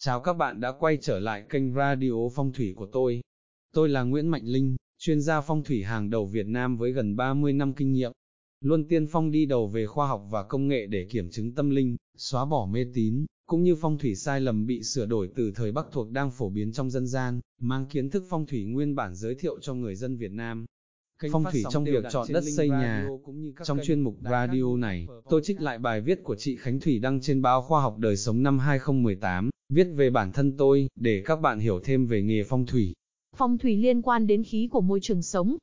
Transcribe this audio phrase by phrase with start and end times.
[0.00, 3.20] Chào các bạn đã quay trở lại kênh radio phong thủy của tôi.
[3.74, 7.16] Tôi là Nguyễn Mạnh Linh, chuyên gia phong thủy hàng đầu Việt Nam với gần
[7.16, 8.12] 30 năm kinh nghiệm.
[8.60, 11.70] Luôn tiên phong đi đầu về khoa học và công nghệ để kiểm chứng tâm
[11.70, 15.52] linh, xóa bỏ mê tín, cũng như phong thủy sai lầm bị sửa đổi từ
[15.54, 18.94] thời Bắc thuộc đang phổ biến trong dân gian, mang kiến thức phong thủy nguyên
[18.94, 20.66] bản giới thiệu cho người dân Việt Nam.
[21.32, 23.08] Phong thủy trong việc chọn đất xây nhà.
[23.64, 27.20] Trong chuyên mục radio này, tôi trích lại bài viết của chị Khánh Thủy đăng
[27.20, 31.36] trên báo Khoa học Đời Sống năm 2018, viết về bản thân tôi, để các
[31.36, 32.94] bạn hiểu thêm về nghề phong thủy.
[33.36, 35.56] Phong thủy liên quan đến khí của môi trường sống.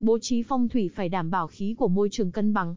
[0.00, 2.74] Bố trí phong thủy phải đảm bảo khí của môi trường cân bằng.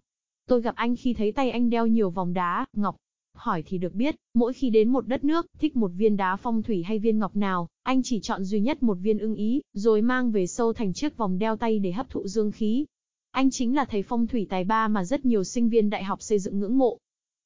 [0.47, 2.95] Tôi gặp anh khi thấy tay anh đeo nhiều vòng đá, ngọc,
[3.35, 6.63] Hỏi thì được biết, mỗi khi đến một đất nước, thích một viên đá phong
[6.63, 10.01] thủy hay viên ngọc nào, anh chỉ chọn duy nhất một viên ưng ý, rồi
[10.01, 12.85] mang về sâu thành chiếc vòng đeo tay để hấp thụ dương khí.
[13.31, 16.21] Anh chính là thầy phong thủy tài ba mà rất nhiều sinh viên đại học
[16.21, 16.97] xây dựng ngưỡng mộ.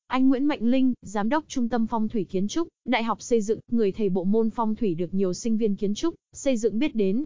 [0.10, 3.42] Anh Nguyễn Mạnh Linh, Giám đốc Trung tâm Phong thủy Kiến trúc, Đại học Xây
[3.42, 6.80] dựng, người thầy bộ môn phong thủy được nhiều sinh viên kiến trúc, xây dựng
[6.80, 7.24] biết đến.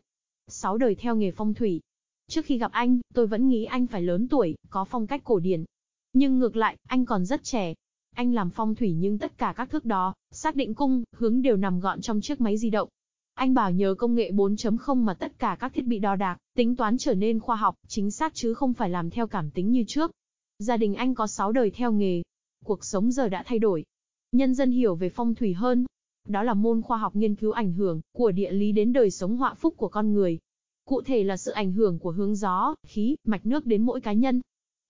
[0.47, 1.81] Sáu đời theo nghề phong thủy.
[2.27, 5.39] Trước khi gặp anh, tôi vẫn nghĩ anh phải lớn tuổi, có phong cách cổ
[5.39, 5.65] điển.
[6.13, 7.73] Nhưng ngược lại, anh còn rất trẻ,
[8.15, 11.57] anh làm phong thủy nhưng tất cả các thước đó, xác định cung, hướng đều
[11.57, 12.89] nằm gọn trong chiếc máy di động.
[13.33, 16.75] Anh bảo nhờ công nghệ 4.0 mà tất cả các thiết bị đo đạc, tính
[16.75, 19.83] toán trở nên khoa học, chính xác chứ không phải làm theo cảm tính như
[19.87, 20.11] trước.
[20.59, 22.21] Gia đình anh có 6 đời theo nghề.
[22.63, 23.85] Cuộc sống giờ đã thay đổi.
[24.31, 25.85] Nhân dân hiểu về phong thủy hơn.
[26.27, 29.37] Đó là môn khoa học nghiên cứu ảnh hưởng của địa lý đến đời sống
[29.37, 30.39] họa phúc của con người.
[30.85, 34.13] Cụ thể là sự ảnh hưởng của hướng gió, khí, mạch nước đến mỗi cá
[34.13, 34.41] nhân,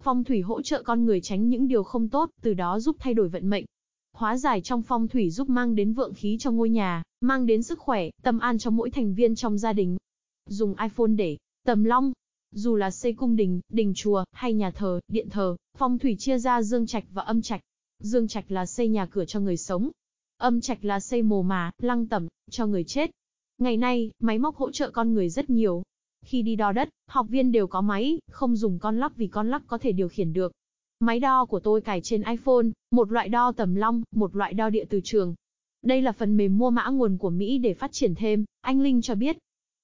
[0.04, 3.14] Phong thủy hỗ trợ con người tránh những điều không tốt, từ đó giúp thay
[3.14, 3.66] đổi vận mệnh.
[4.14, 7.64] Hóa giải trong phong thủy giúp mang đến vượng khí cho ngôi nhà, mang đến
[7.64, 9.98] sức khỏe, tâm an cho mỗi thành viên trong gia đình.
[10.46, 12.14] Dùng iPhone để tầm long.
[12.54, 16.38] Dù là xây cung đình, đình chùa, hay nhà thờ, điện thờ, phong thủy chia
[16.38, 17.62] ra dương trạch và âm trạch.
[18.00, 19.90] Dương trạch là xây nhà cửa cho người sống.
[20.38, 23.12] Âm trạch là xây mồ mà, lăng tẩm, cho người chết.
[23.58, 25.84] Ngày nay, máy móc hỗ trợ con người rất nhiều,
[26.24, 29.50] khi đi đo đất, học viên đều có máy, không dùng con lắc vì con
[29.50, 30.52] lắc có thể điều khiển được.
[31.00, 34.70] Máy đo của tôi cài trên iPhone, một loại đo tầm long, một loại đo
[34.70, 35.36] địa từ trường.
[35.82, 39.02] Đây là phần mềm mua mã nguồn của Mỹ để phát triển thêm, anh Linh
[39.02, 39.38] cho biết.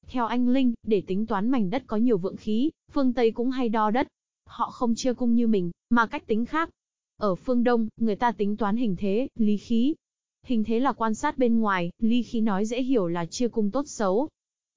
[0.10, 3.52] Theo anh Linh, để tính toán mảnh đất có nhiều vượng khí, phương Tây cũng
[3.52, 4.08] hay đo đất.
[4.46, 6.70] Họ không chia cung như mình, mà cách tính khác.
[7.18, 9.96] Ở phương Đông, người ta tính toán hình thế, lý khí.
[10.44, 13.72] Hình thế là quan sát bên ngoài, lý khí nói dễ hiểu là chia cung
[13.72, 14.30] tốt xấu,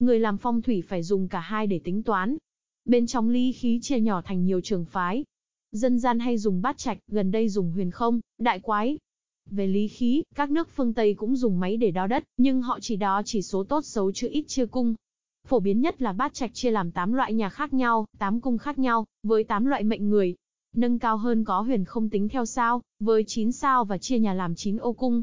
[0.03, 2.37] Người làm phong thủy phải dùng cả hai để tính toán.
[2.85, 5.25] Bên trong lý khí chia nhỏ thành nhiều trường phái.
[5.73, 8.99] Dân gian hay dùng bát trạch, gần đây dùng huyền không, đại quái.
[9.51, 12.79] Về lý khí, các nước phương Tây cũng dùng máy để đo đất, nhưng họ
[12.81, 14.95] chỉ đo chỉ số tốt xấu chứ ít chia cung.
[15.49, 18.59] Phổ biến nhất là bát trạch chia làm 8 loại nhà khác nhau, 8 cung
[18.59, 20.35] khác nhau, với 8 loại mệnh người.
[20.77, 24.35] Nâng cao hơn có huyền không tính theo sao, với 9 sao và chia nhà
[24.35, 25.23] làm 9 ô cung.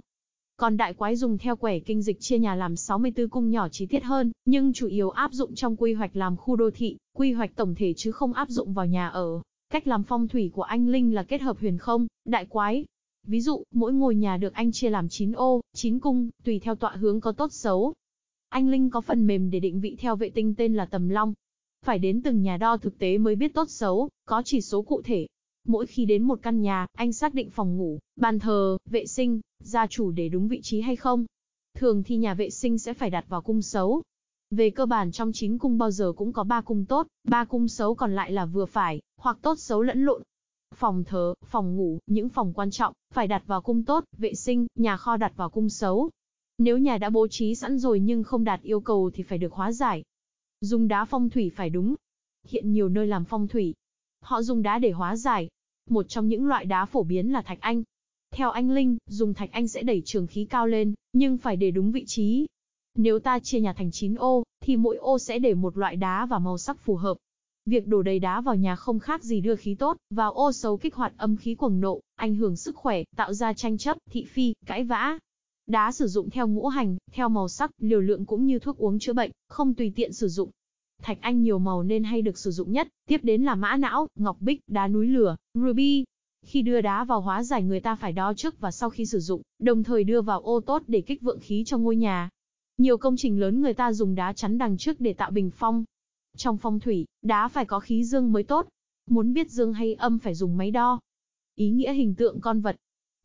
[0.58, 3.86] Còn đại quái dùng theo quẻ kinh dịch chia nhà làm 64 cung nhỏ chi
[3.86, 7.34] tiết hơn, nhưng chủ yếu áp dụng trong quy hoạch làm khu đô thị, quy
[7.34, 9.42] hoạch tổng thể chứ không áp dụng vào nhà ở.
[9.70, 12.86] Cách làm phong thủy của anh Linh là kết hợp huyền không, đại quái.
[13.28, 16.76] Ví dụ, mỗi ngôi nhà được anh chia làm 9 ô, 9 cung, tùy theo
[16.76, 17.94] tọa hướng có tốt xấu.
[18.50, 21.34] Anh Linh có phần mềm để định vị theo vệ tinh tên là Tầm Long.
[21.86, 25.02] Phải đến từng nhà đo thực tế mới biết tốt xấu, có chỉ số cụ
[25.02, 25.28] thể,
[25.70, 29.42] Mỗi khi đến một căn nhà, anh xác định phòng ngủ, bàn thờ, vệ sinh,
[29.60, 31.26] gia chủ để đúng vị trí hay không.
[31.74, 34.02] Thường thì nhà vệ sinh sẽ phải đặt vào cung xấu.
[34.52, 37.68] Về cơ bản trong 9 cung bao giờ cũng có 3 cung tốt, 3 cung
[37.68, 40.24] xấu còn lại là vừa phải, hoặc tốt xấu lẫn lộn.
[40.76, 44.68] Phòng thờ, phòng ngủ, những phòng quan trọng, phải đặt vào cung tốt, vệ sinh,
[44.76, 46.10] nhà kho đặt vào cung xấu.
[46.60, 49.54] Nếu nhà đã bố trí sẵn rồi nhưng không đạt yêu cầu thì phải được
[49.54, 50.04] hóa giải.
[50.62, 51.96] Dùng đá phong thủy phải đúng.
[52.48, 53.74] Hiện nhiều nơi làm phong thủy.
[54.22, 55.50] Họ dùng đá để hóa giải,
[55.90, 57.84] một trong những loại đá phổ biến là thạch anh.
[58.32, 61.72] Theo anh Linh, dùng thạch anh sẽ đẩy trường khí cao lên, nhưng phải để
[61.72, 62.48] đúng vị trí.
[62.96, 66.26] Nếu ta chia nhà thành 9 ô, thì mỗi ô sẽ để một loại đá
[66.26, 67.18] và màu sắc phù hợp.
[67.66, 70.78] Việc đổ đầy đá vào nhà không khác gì đưa khí tốt, vào ô xấu
[70.78, 74.26] kích hoạt âm khí cuồng nộ, ảnh hưởng sức khỏe, tạo ra tranh chấp, thị
[74.26, 75.20] phi, cãi vã.
[75.70, 79.00] Đá sử dụng theo ngũ hành, theo màu sắc, liều lượng cũng như thuốc uống
[79.00, 80.50] chữa bệnh, không tùy tiện sử dụng.
[81.02, 84.08] Thạch anh nhiều màu nên hay được sử dụng nhất, tiếp đến là mã não,
[84.16, 86.06] ngọc bích, đá núi lửa, ruby.
[86.46, 89.20] Khi đưa đá vào hóa giải người ta phải đo trước và sau khi sử
[89.20, 92.30] dụng, đồng thời đưa vào ô tốt để kích vượng khí cho ngôi nhà.
[92.78, 95.84] Nhiều công trình lớn người ta dùng đá chắn đằng trước để tạo bình phong.
[96.38, 98.68] Trong phong thủy, đá phải có khí dương mới tốt.
[99.10, 101.00] Muốn biết dương hay âm phải dùng máy đo.
[101.56, 102.76] Ý nghĩa hình tượng con vật,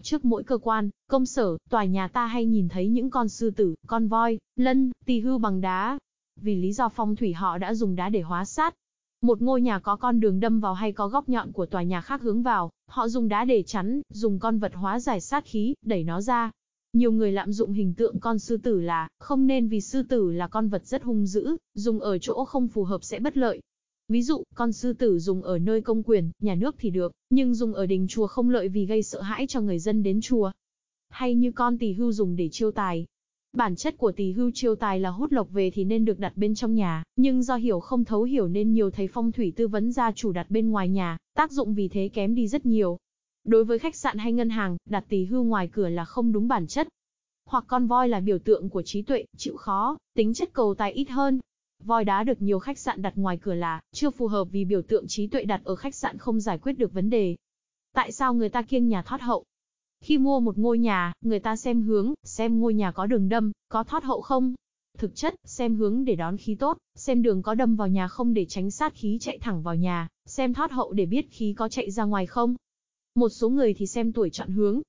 [0.02, 3.50] Trước mỗi cơ quan, công sở, tòa nhà ta hay nhìn thấy những con sư
[3.50, 5.98] tử, con voi, lân, tỳ hưu bằng đá,
[6.40, 8.74] vì lý do phong thủy họ đã dùng đá để hóa sát.
[9.20, 12.00] Một ngôi nhà có con đường đâm vào hay có góc nhọn của tòa nhà
[12.00, 15.74] khác hướng vào, họ dùng đá để chắn, dùng con vật hóa giải sát khí,
[15.82, 16.50] đẩy nó ra.
[16.92, 20.32] Nhiều người lạm dụng hình tượng con sư tử là, không nên vì sư tử
[20.32, 23.60] là con vật rất hung dữ, dùng ở chỗ không phù hợp sẽ bất lợi.
[24.08, 27.54] Ví dụ, con sư tử dùng ở nơi công quyền, nhà nước thì được, nhưng
[27.54, 30.50] dùng ở đình chùa không lợi vì gây sợ hãi cho người dân đến chùa.
[31.08, 33.06] Hay như con tỳ hưu dùng để chiêu tài,
[33.54, 36.36] Bản chất của tỳ hưu chiêu tài là hút lộc về thì nên được đặt
[36.36, 39.68] bên trong nhà, nhưng do hiểu không thấu hiểu nên nhiều thầy phong thủy tư
[39.68, 42.98] vấn gia chủ đặt bên ngoài nhà, tác dụng vì thế kém đi rất nhiều.
[43.44, 46.48] Đối với khách sạn hay ngân hàng, đặt tỳ hưu ngoài cửa là không đúng
[46.48, 46.88] bản chất.
[47.46, 50.92] Hoặc con voi là biểu tượng của trí tuệ, chịu khó, tính chất cầu tài
[50.92, 51.40] ít hơn.
[51.78, 54.82] Voi đá được nhiều khách sạn đặt ngoài cửa là chưa phù hợp vì biểu
[54.82, 57.36] tượng trí tuệ đặt ở khách sạn không giải quyết được vấn đề.
[57.94, 59.44] Tại sao người ta kiêng nhà thoát hậu?
[60.00, 63.52] Khi mua một ngôi nhà, người ta xem hướng, xem ngôi nhà có đường đâm,
[63.68, 64.54] có thoát hậu không.
[64.98, 68.34] Thực chất, xem hướng để đón khí tốt, xem đường có đâm vào nhà không
[68.34, 71.68] để tránh sát khí chạy thẳng vào nhà, xem thoát hậu để biết khí có
[71.68, 72.56] chạy ra ngoài không.
[73.14, 74.80] Một số người thì xem tuổi chọn hướng.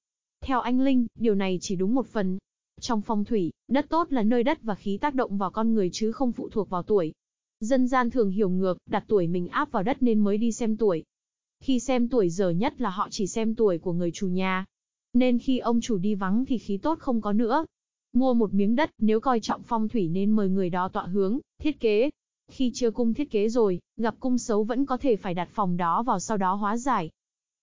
[0.42, 2.38] Theo anh Linh, điều này chỉ đúng một phần.
[2.82, 5.90] Trong phong thủy, đất tốt là nơi đất và khí tác động vào con người
[5.94, 7.14] chứ không phụ thuộc vào tuổi.
[7.60, 10.78] Dân gian thường hiểu ngược, đặt tuổi mình áp vào đất nên mới đi xem
[10.78, 11.04] tuổi.
[11.60, 14.66] Khi xem tuổi giờ nhất là họ chỉ xem tuổi của người chủ nhà,
[15.14, 17.66] nên khi ông chủ đi vắng thì khí tốt không có nữa.
[18.14, 21.40] Mua một miếng đất, nếu coi trọng phong thủy nên mời người đó tọa hướng,
[21.60, 22.10] thiết kế.
[22.48, 25.78] Khi chưa cung thiết kế rồi, gặp cung xấu vẫn có thể phải đặt phòng
[25.78, 27.10] đó vào sau đó hóa giải.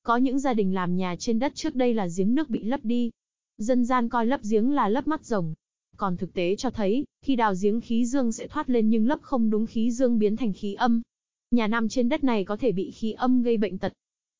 [0.03, 2.81] Có những gia đình làm nhà trên đất trước đây là giếng nước bị lấp
[2.83, 3.11] đi.
[3.59, 5.55] Dân gian coi lấp giếng là lấp mắt rồng.
[5.97, 9.19] Còn thực tế cho thấy, khi đào giếng khí dương sẽ thoát lên nhưng lấp
[9.23, 11.03] không đúng khí dương biến thành khí âm.
[11.51, 13.93] Nhà nằm trên đất này có thể bị khí âm gây bệnh tật.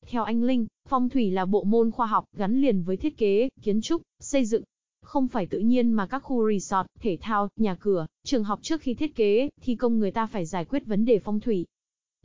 [0.05, 3.49] Theo anh Linh, phong thủy là bộ môn khoa học gắn liền với thiết kế,
[3.61, 4.63] kiến trúc, xây dựng.
[5.01, 8.81] Không phải tự nhiên mà các khu resort, thể thao, nhà cửa, trường học trước
[8.81, 11.65] khi thiết kế, thi công người ta phải giải quyết vấn đề phong thủy.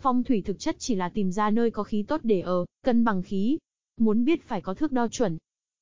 [0.01, 3.05] Phong thủy thực chất chỉ là tìm ra nơi có khí tốt để ở, cân
[3.05, 3.59] bằng khí.
[3.97, 5.39] Muốn biết phải có thước đo chuẩn.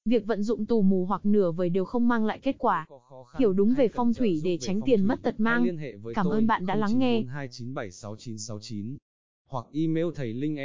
[0.06, 2.86] Việc vận dụng tù mù hoặc nửa vời đều không mang lại kết quả.
[3.38, 5.66] Hiểu đúng về phong thủy để tránh tiền mất tật mang.
[6.14, 7.24] Cảm ơn bạn đã lắng nghe.
[9.48, 10.56] hoặc email thầy linh